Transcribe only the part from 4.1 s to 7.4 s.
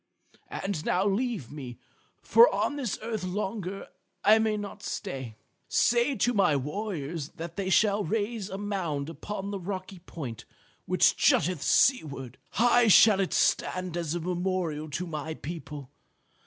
I may not stay. Say to my warriors